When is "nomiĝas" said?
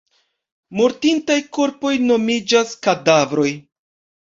2.07-2.75